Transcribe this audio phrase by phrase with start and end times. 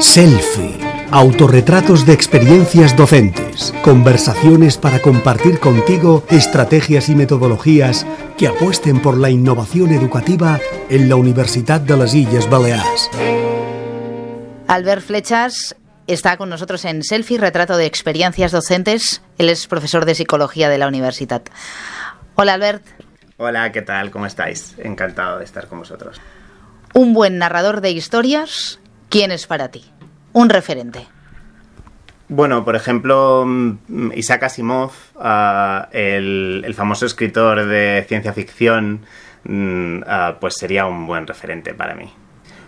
[0.00, 0.78] Selfie.
[1.12, 3.72] Autorretratos de experiencias docentes.
[3.82, 8.06] Conversaciones para compartir contigo estrategias y metodologías
[8.36, 10.58] que apuesten por la innovación educativa
[10.88, 13.10] en la Universidad de las Islas Baleares.
[14.66, 15.76] Albert Flechas
[16.06, 19.22] está con nosotros en Selfie, retrato de experiencias docentes.
[19.38, 21.42] Él es profesor de psicología de la universidad.
[22.34, 22.84] Hola Albert.
[23.36, 24.10] Hola, ¿qué tal?
[24.10, 24.74] ¿Cómo estáis?
[24.78, 26.20] Encantado de estar con vosotros.
[26.92, 29.84] Un buen narrador de historias, ¿quién es para ti?
[30.32, 31.06] Un referente.
[32.28, 39.02] Bueno, por ejemplo, mm, Isaac Asimov, uh, el, el, famoso escritor de ciencia ficción,
[39.44, 42.12] uh, pues sería un buen referente para mí.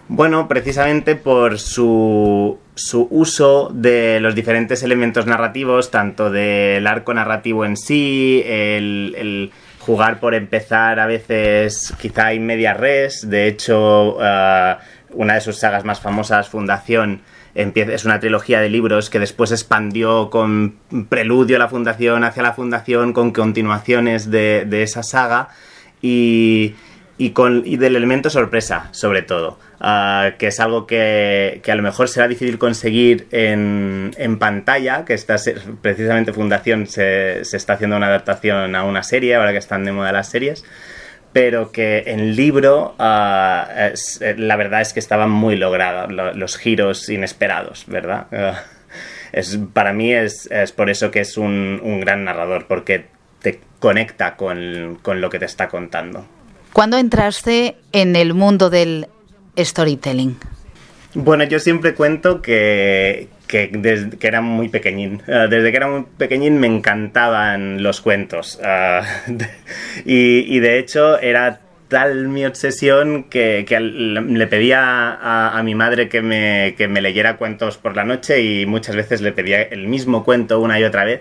[0.09, 7.65] Bueno, precisamente por su, su, uso de los diferentes elementos narrativos, tanto del arco narrativo
[7.65, 9.53] en sí, el, el
[9.87, 13.29] jugar por empezar a veces quizá en media res.
[13.29, 14.77] De hecho, uh,
[15.11, 17.23] una de sus sagas más famosas, Fundación,
[17.55, 20.77] es una trilogía de libros que después expandió con
[21.11, 25.49] preludio a la Fundación, hacia la Fundación, con continuaciones de, esa saga
[26.01, 26.75] y
[27.19, 29.59] del elemento sorpresa, sobre todo.
[29.85, 35.05] Uh, que es algo que, que, a lo mejor será difícil conseguir en, en pantalla,
[35.05, 35.35] que está,
[35.81, 39.91] precisamente Fundación se, se, está haciendo una adaptación a una serie, ahora que están de
[39.91, 40.65] moda las series,
[41.33, 46.57] pero que en libro uh, es, la verdad es que estaban muy logrados lo, los
[46.59, 48.29] giros inesperados, ¿verdad?
[48.31, 48.57] Uh,
[49.33, 53.07] es, para mí es, es, por eso que es un, un gran narrador, porque
[53.41, 56.25] te conecta con, con lo que te está contando.
[56.73, 59.09] ¿Cuándo entraste en el mundo del
[59.57, 60.37] storytelling?
[61.15, 65.23] Bueno, yo siempre cuento que, que desde que era muy pequeñín.
[65.29, 68.61] Uh, desde que era muy pequeñín me encantaban los cuentos.
[68.73, 75.19] Uh, y, y, de hecho era tal mi obsesión que, que le pedía
[75.57, 79.21] a, mi madre que me, que me leyera cuentos por la noche y muchas veces
[79.21, 81.21] le pedía el mismo cuento una y otra vez.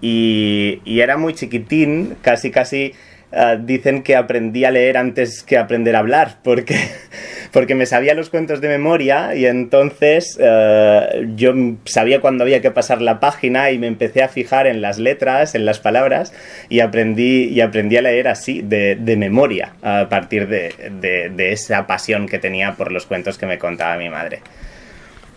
[0.00, 2.94] Y era muy chiquitín, casi casi
[3.32, 6.76] uh, dicen que aprendí a leer antes que aprender a hablar, porque,
[7.52, 11.52] porque me sabía los cuentos de memoria y entonces uh, yo
[11.84, 15.54] sabía cuándo había que pasar la página y me empecé a fijar en las letras,
[15.54, 16.32] en las palabras
[16.68, 21.52] y aprendí, y aprendí a leer así, de, de memoria, a partir de, de, de
[21.52, 24.42] esa pasión que tenía por los cuentos que me contaba mi madre.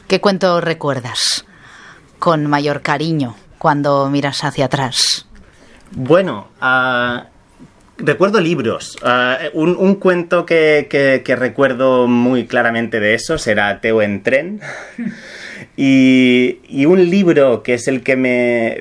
[0.07, 1.45] ¿Qué cuento recuerdas
[2.19, 5.25] con mayor cariño cuando miras hacia atrás?
[5.91, 7.25] Bueno, uh,
[8.03, 8.97] recuerdo libros.
[9.03, 14.61] Uh, un, cuento que, recuerdo muy claramente de eso será Teo en tren.
[15.77, 18.77] y, y, un libro que es el que me,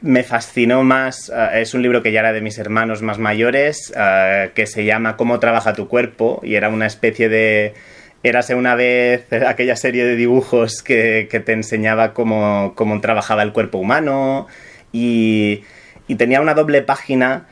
[0.00, 3.92] me fascinó más, uh, es un libro que ya era de mis hermanos más mayores,
[3.94, 7.74] uh, que se llama Cómo trabaja tu cuerpo y era una especie de...
[8.22, 13.52] Érase una vez aquella serie de dibujos que, que te enseñaba cómo, cómo, trabajaba el
[13.52, 14.48] cuerpo humano
[14.90, 15.62] y,
[16.08, 17.46] y tenía una doble página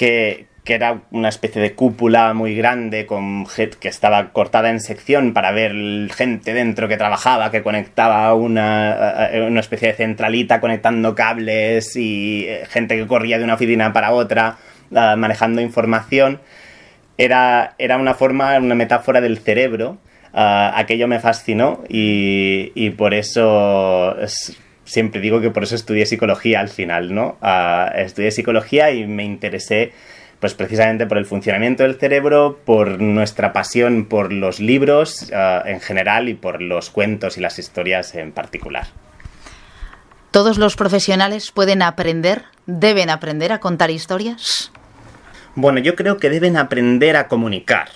[0.00, 3.44] que, era una especie de cúpula muy grande con
[3.80, 5.72] que estaba cortada en sección para ver
[6.12, 12.66] gente dentro que trabajaba, que conectaba una, una especie de centralita conectando cables y eh,
[12.68, 14.58] gente que corría de una oficina para otra
[14.92, 16.40] uh, manejando información.
[17.18, 19.98] Era, era una forma, una metáfora del cerebro
[20.32, 24.56] Uh, aquello me fascinó y, por eso es,
[24.90, 27.38] siempre digo que por eso estudié psicología al final, ¿no?
[27.40, 29.92] Uh, estudié psicología y me interesé
[30.40, 35.80] pues precisamente por el funcionamiento del cerebro, por nuestra pasión por los libros uh, en
[35.80, 38.88] general y por los cuentos y las historias en particular.
[40.30, 44.72] ¿Todos los profesionales pueden aprender, deben aprender a contar historias?
[45.54, 47.88] Bueno, yo creo que deben aprender a comunicar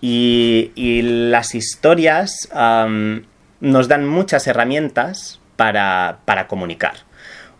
[0.00, 3.22] y, y las historias um,
[3.60, 6.94] nos dan muchas herramientas para, para, comunicar.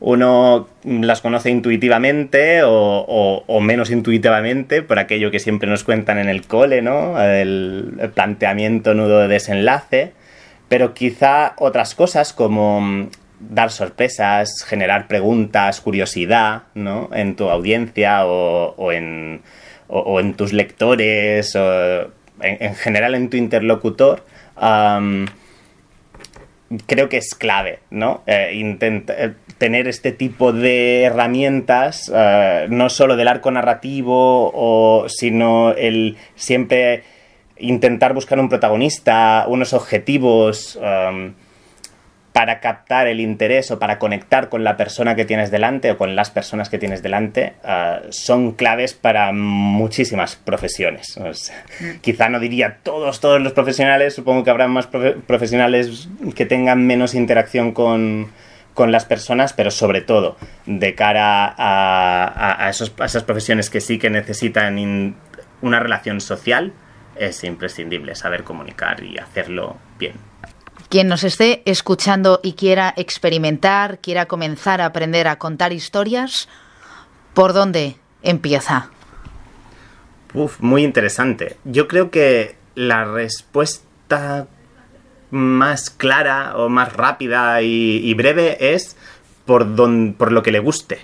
[0.01, 6.47] Uno las conoce intuitivamente o, menos intuitivamente por aquello que siempre nos cuentan en el
[6.47, 7.23] cole, ¿no?
[7.23, 10.13] El, planteamiento nudo de desenlace.
[10.69, 13.09] Pero quizá otras cosas como
[13.39, 17.11] dar sorpresas, generar preguntas, curiosidad, ¿no?
[17.13, 19.43] En tu audiencia o, en,
[19.89, 22.03] o, en tus lectores o
[22.41, 24.25] en, en general en tu interlocutor,
[26.87, 28.23] creo que es clave, ¿no?
[28.27, 35.73] Eh, eh, tener este tipo de herramientas, uh, no solo del arco narrativo, o, sino
[35.73, 37.05] el siempre
[37.59, 40.77] intentar buscar un protagonista, unos objetivos.
[40.77, 41.35] Um,
[42.33, 46.17] para captar el interés o para conectar con la persona que tienes delante o con
[46.17, 51.19] las personas que tienes delante ah, son claves para muchísimas profesiones.
[51.19, 51.99] Mm.
[52.01, 57.15] Quizá no diría todos, todos los profesionales, supongo que habrá más profesionales que tengan menos
[57.15, 58.31] interacción con,
[58.79, 64.09] las personas, pero sobre todo de cara a, esos, a esas profesiones que sí que
[64.09, 65.15] necesitan
[65.61, 66.73] una relación social,
[67.17, 70.32] es imprescindible saber comunicar y hacerlo bien.
[70.93, 76.51] Quien nos esté escuchando y quiera experimentar, quiera comenzar a aprender a contar historias,
[77.33, 78.91] ¿por dónde empieza?
[80.35, 81.57] Uf, muy interesante.
[81.65, 84.49] Yo creo que la respuesta
[85.31, 88.95] más clara o más rápida y, breve es
[89.47, 89.67] por,
[90.19, 90.99] por lo que le guste.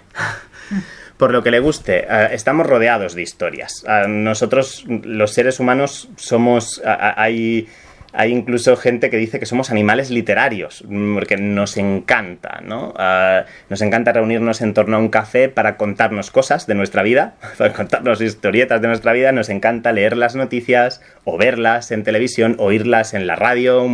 [1.17, 2.07] por lo que le guste.
[2.07, 3.87] Eh, estamos rodeados de historias.
[3.89, 6.83] Eh, nosotros, los seres humanos, somos.
[6.85, 7.69] hay
[8.13, 10.85] hay incluso gente que dice que somos animales literarios,
[11.15, 12.95] porque nos encanta, ¿no?
[12.97, 17.35] Ah, nos encanta reunirnos en torno a un café para contarnos cosas de nuestra vida,
[17.59, 22.57] para contarnos historietas de nuestra vida, nos encanta leer las noticias o verlas en televisión,
[22.59, 23.87] oírlas en la radio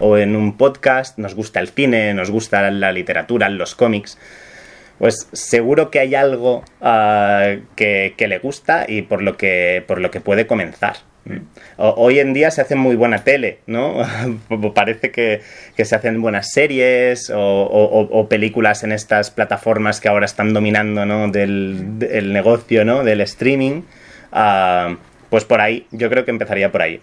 [0.00, 4.18] o en un podcast, nos gusta el cine, nos gusta la literatura, los cómics
[4.98, 10.00] pues seguro que hay algo ah, que, que, le gusta y por lo que, por
[10.00, 10.96] lo que puede comenzar.
[11.76, 13.96] Hoy en día se hace muy buena tele, ¿no?
[14.74, 15.42] Parece que,
[15.84, 21.28] se hacen buenas series o, películas en estas plataformas que ahora están dominando, ¿no?
[21.28, 21.98] Del,
[22.32, 23.04] negocio, ¿no?
[23.04, 23.82] Del streaming.
[24.32, 24.96] Ah,
[25.30, 27.00] pues por ahí, yo creo que empezaría por ahí.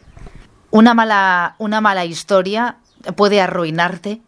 [0.72, 2.78] Una mala, una mala historia
[3.16, 4.22] puede arruinarte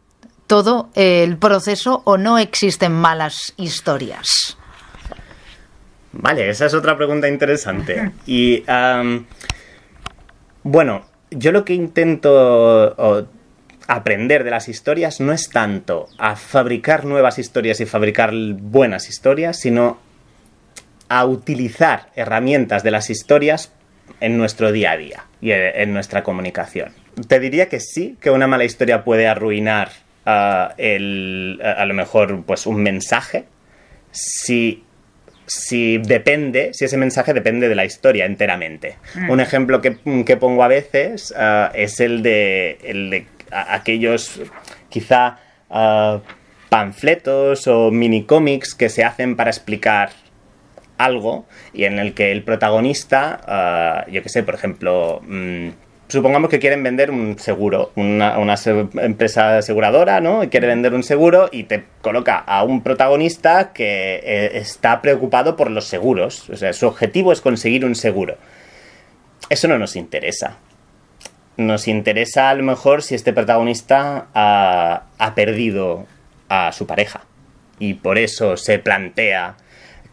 [0.47, 4.57] todo el proceso o no existen malas historias.
[6.11, 8.11] Vale, esa es otra pregunta interesante.
[8.25, 8.63] Y
[10.65, 13.27] bueno, yo lo que intento
[13.87, 19.59] aprender de las historias no es tanto a fabricar nuevas historias y fabricar buenas historias,
[19.59, 19.99] sino
[21.07, 23.73] a utilizar herramientas de las historias
[24.19, 26.93] en nuestro día a día y en nuestra comunicación.
[27.27, 29.91] Te diría que sí, que una mala historia puede arruinar
[30.25, 33.45] ah, a lo mejor pues un mensaje
[34.09, 34.83] si
[35.45, 38.97] si depende, si ese mensaje depende de la historia enteramente.
[39.15, 39.29] Mm.
[39.29, 39.91] Un ejemplo que,
[40.37, 44.41] pongo a veces ah, es el de, el de aquellos
[44.89, 45.37] quizá
[45.69, 46.19] ah,
[46.69, 50.09] panfletos o mini cómics que se hacen para explicar
[50.97, 55.69] algo y en el que el protagonista, ah, yo qué sé, por ejemplo, mm,
[56.07, 58.35] supongamos que quieren vender un seguro, una,
[59.01, 60.43] empresa aseguradora, ¿no?
[60.43, 65.55] Y quiere vender un seguro y te coloca a un protagonista que eh, está preocupado
[65.55, 66.49] por los seguros.
[66.49, 68.37] O sea, su objetivo es conseguir un seguro.
[69.49, 70.57] Eso no nos interesa.
[71.57, 76.05] Nos interesa a lo mejor si este protagonista ha perdido
[76.49, 77.21] a su pareja
[77.79, 79.55] y por eso se plantea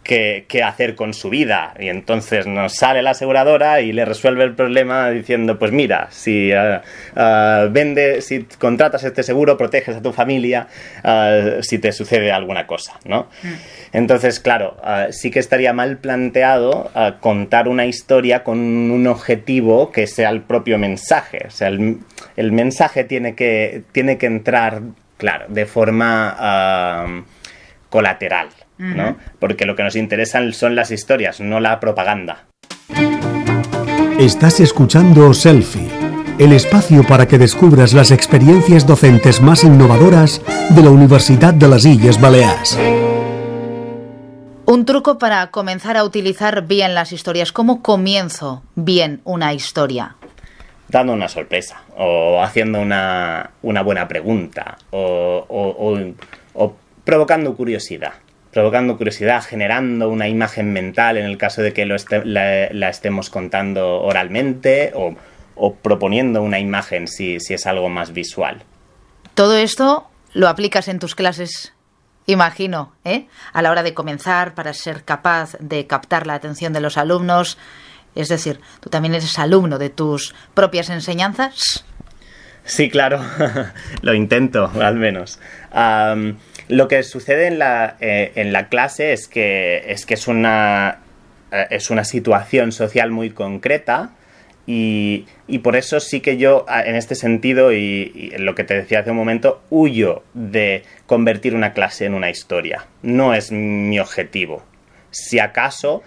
[0.03, 1.75] qué, hacer con su vida.
[1.79, 6.53] Y entonces nos sale la aseguradora y le resuelve el problema diciendo, pues mira, si
[6.53, 10.67] uh, vende, si contratas este seguro, proteges a tu familia
[11.05, 13.29] uh, si te sucede alguna cosa, ¿no?
[13.43, 13.49] Mm.
[13.95, 14.77] Entonces, claro,
[15.11, 16.91] sí que estaría mal planteado
[17.21, 21.45] contar una historia con un objetivo que sea el propio mensaje.
[21.47, 21.99] O sea, el,
[22.37, 24.81] el mensaje tiene que, tiene que entrar,
[25.19, 27.25] claro, de forma
[27.91, 28.49] colateral.
[28.83, 29.17] ¿No?
[29.39, 32.47] Porque lo que nos interesan son las historias, no la propaganda.
[34.19, 35.89] Estás escuchando Selfie,
[36.39, 41.85] el espacio para que descubras las experiencias docentes más innovadoras de la Universidad de las
[41.85, 42.79] Islas Baleares.
[44.65, 47.53] Un truco para comenzar a utilizar bien las historias.
[47.53, 50.17] ¿Cómo comienzo bien una historia?
[50.89, 55.97] Dando una sorpresa, o haciendo una, buena pregunta, o
[57.05, 58.13] provocando curiosidad
[58.53, 64.01] provocando curiosidad, generando una imagen mental en el caso de que lo la, estemos contando
[64.03, 65.17] oralmente o,
[65.77, 68.63] proponiendo una imagen si, si es algo más visual.
[69.35, 71.73] Todo esto lo aplicas en tus clases
[72.27, 73.27] imagino, ¿eh?
[73.53, 77.59] a la hora de comenzar para ser capaz de captar la atención de los alumnos.
[78.15, 81.85] Es decir, tú también eres alumno de tus propias enseñanzas.
[82.65, 83.21] Sí, claro,
[84.03, 85.41] lo intento, al menos.
[86.73, 91.01] Lo que sucede en la, eh, en la clase es que es, que es, una,
[91.53, 94.13] eh, es una situación social muy concreta
[94.67, 95.27] y,
[95.63, 99.19] por eso sí que yo, en este sentido, y, lo que te decía hace un
[99.19, 102.87] momento, huyo de convertir una clase en una historia.
[103.03, 104.63] No es mi objetivo.
[105.11, 106.03] Si acaso,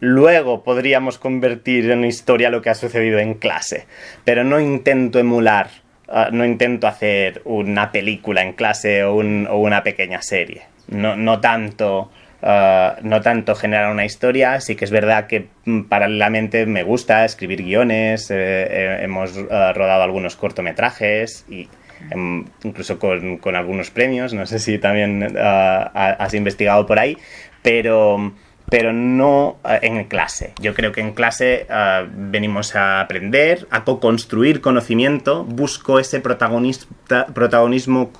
[0.00, 3.86] luego podríamos convertir en historia lo que ha sucedido en clase,
[4.24, 5.70] pero no intento emular
[6.08, 10.62] ah, no intento hacer una película en clase o, una pequeña serie.
[10.88, 12.10] No, tanto...
[12.40, 17.24] Ah, no tanto generar una historia, sí que es verdad que mm, paralelamente me gusta
[17.24, 21.68] escribir guiones, eh, eh, hemos rodado algunos cortometrajes y
[22.12, 27.18] em, incluso con, con, algunos premios, no sé si también has investigado por ahí,
[27.60, 28.32] pero
[28.70, 30.52] pero no eh, en clase.
[30.60, 38.12] Yo creo que en clase eh, venimos a aprender, a co-construir conocimiento, busco ese protagonismo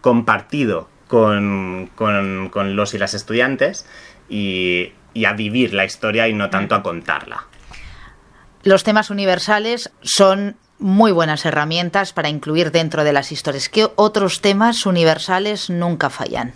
[0.00, 1.90] compartido con,
[2.76, 3.86] los y las estudiantes
[4.28, 7.46] y, y a vivir la historia y no tanto a contarla.
[8.64, 13.68] Los temas universales son muy buenas herramientas para incluir dentro de las historias.
[13.68, 16.52] ¿Qué otros temas universales nunca fallan?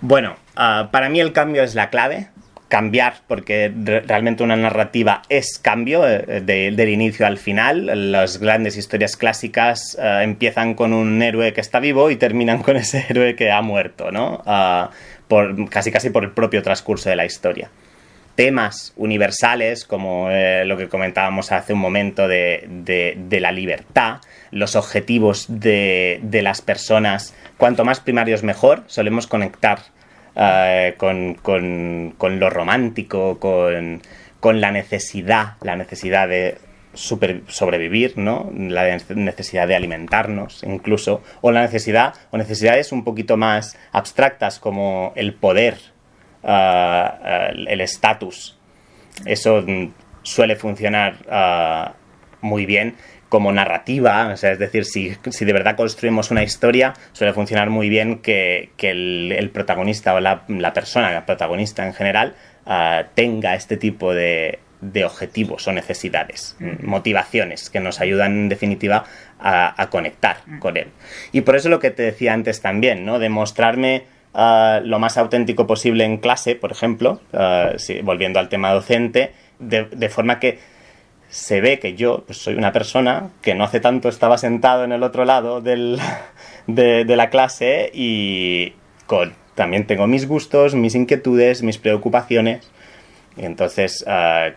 [0.00, 2.28] Bueno, ah, para mí el cambio es la clave.
[2.68, 3.70] Cambiar, porque
[4.06, 8.12] realmente una narrativa es cambio eh, del inicio al final.
[8.12, 12.76] Las grandes historias clásicas ah, empiezan con un héroe que está vivo y terminan con
[12.76, 14.42] ese héroe que ha muerto, ¿no?
[14.46, 14.90] Ah,
[15.28, 17.70] por, casi casi por el propio transcurso de la historia
[18.34, 25.46] temas universales, como eh, lo que comentábamos hace un momento de, la libertad, los objetivos
[25.48, 29.80] de, las personas, cuanto más primarios mejor, solemos conectar
[30.34, 36.58] eh, con, lo romántico, con, la necesidad, la necesidad de
[36.94, 38.50] sobrevivir, ¿no?
[38.54, 45.12] La necesidad de alimentarnos, incluso, o la necesidad, o necesidades un poquito más abstractas como
[45.16, 45.78] el poder,
[46.42, 48.58] el estatus.
[49.24, 49.64] Eso
[50.22, 51.94] suele funcionar
[52.42, 52.96] muy bien
[53.32, 58.68] como narrativa, es decir, si, de verdad construimos una historia, suele funcionar muy bien que,
[58.76, 62.34] el, protagonista o la, persona, la protagonista en general,
[63.14, 64.58] tenga este tipo de,
[65.02, 66.86] objetivos o necesidades, mm.
[66.86, 69.06] motivaciones que nos ayudan en definitiva
[69.40, 70.58] a, conectar mm.
[70.58, 70.88] con él.
[71.32, 73.18] Y por eso lo que te decía antes también, ¿no?
[73.18, 77.22] Demostrarme lo más auténtico posible en clase, por ejemplo,
[78.02, 80.58] volviendo al tema docente, de, forma que
[81.32, 84.92] se ve que yo pues, soy una persona que no hace tanto estaba sentado en
[84.92, 85.98] el otro lado del,
[86.66, 88.74] de, la clase y
[89.06, 92.70] con, también tengo mis gustos, mis inquietudes, mis preocupaciones.
[93.38, 94.04] Y entonces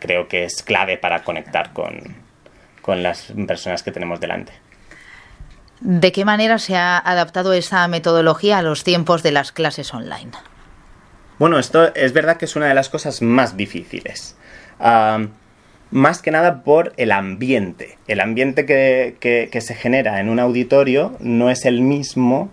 [0.01, 4.51] creo que es clave para conectar con las personas que tenemos delante.
[5.79, 10.31] ¿De qué manera se ha adaptado esa metodología a los tiempos de las clases online?
[11.39, 14.35] Bueno, esto es verdad que es una de las cosas más difíciles.
[15.95, 17.97] Más que nada por el ambiente.
[18.09, 22.51] El ambiente que, se genera en un auditorio no es el mismo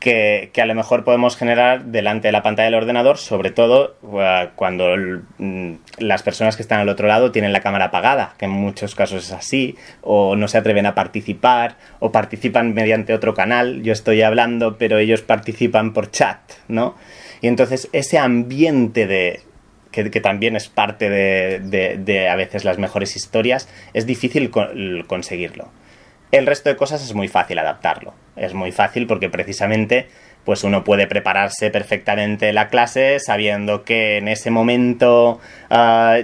[0.00, 4.48] que, a lo mejor podemos generar delante de la pantalla del ordenador, sobre todo uh,
[4.56, 4.96] cuando
[5.38, 8.96] mm, las personas que están al otro lado tienen la cámara apagada, que en muchos
[8.96, 13.84] casos es así, o no se atreven a participar, o participan mediante otro canal.
[13.84, 16.96] Yo estoy hablando, pero ellos participan por chat, ¿no?
[17.42, 19.40] Y entonces ese ambiente de,
[19.92, 24.50] que, también es parte de, a veces las mejores historias, es difícil
[25.06, 25.68] conseguirlo.
[26.32, 28.14] El resto de cosas es muy fácil adaptarlo.
[28.36, 30.06] Es muy fácil porque precisamente
[30.44, 36.18] pues uno puede prepararse perfectamente la clase sabiendo que en ese momento ah,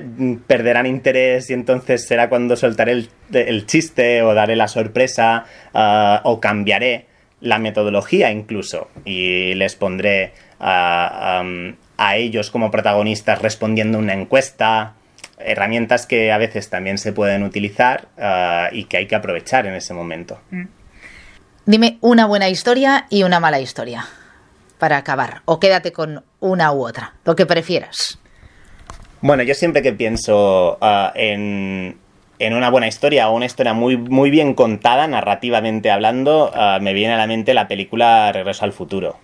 [0.47, 5.45] perderán interés y entonces será cuando soltaré el, chiste o daré la sorpresa
[5.75, 7.07] ah, o cambiaré
[7.41, 11.45] la metodología incluso y les pondré ah,
[11.99, 14.95] a ellos como protagonistas respondiendo una encuesta
[15.39, 19.75] herramientas que a veces también se pueden utilizar ah, y que hay que aprovechar en
[19.75, 20.41] ese momento.
[20.51, 20.65] Mm.
[21.67, 24.07] Dime una buena historia y una mala historia
[24.79, 28.19] para acabar, o quédate con una u otra, lo que prefieras.
[29.21, 31.99] Bueno, yo siempre que pienso ah, en,
[32.41, 37.15] una buena historia o una historia muy, muy bien contada, narrativamente hablando, ah, me viene
[37.15, 39.19] a la mente la película Regreso al futuro.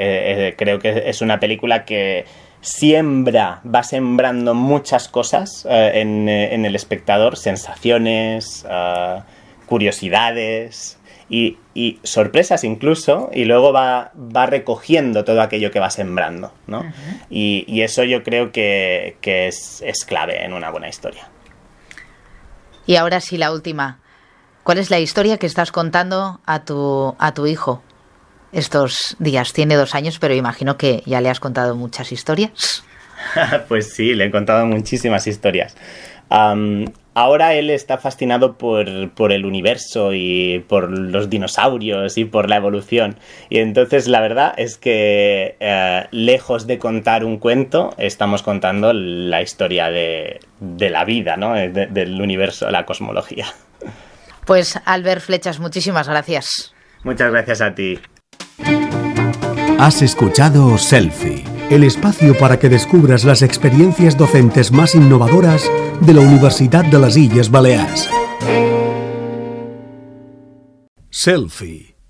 [0.00, 2.24] Eh, eh, creo que es una película que
[2.60, 9.22] siembra, va sembrando muchas cosas eh, en, el espectador, sensaciones, eh,
[9.66, 10.98] curiosidades
[11.30, 11.58] y,
[12.02, 16.84] sorpresas incluso, y luego va, va, recogiendo todo aquello que va sembrando, ¿no?
[17.30, 21.28] y, eso yo creo que, es, es, clave en una buena historia.
[22.86, 24.00] Y ahora sí, la última.
[24.64, 27.82] ¿Cuál es la historia que estás contando a tu, a tu hijo?
[28.52, 29.52] Estos días.
[29.52, 32.84] Tiene dos años, pero imagino que ya le has contado muchas historias.
[33.68, 35.76] pues sí, le he contado muchísimas historias.
[36.30, 42.56] ahora él está fascinado por, por, el universo y por los dinosaurios y por la
[42.56, 43.16] evolución.
[43.50, 49.42] Y entonces la verdad es que eh, lejos de contar un cuento, estamos contando la
[49.42, 51.54] historia de, la vida, ¿no?
[51.54, 53.46] del universo, la cosmología.
[54.44, 56.74] Pues Albert Flechas, muchísimas gracias.
[57.04, 57.98] Muchas gracias a ti.
[59.78, 65.62] Has escuchado Selfie, el espacio para que descubras las experiencias docentes más innovadoras
[66.00, 68.08] de la Universidad de las Illes Balears.
[71.10, 71.97] Selfie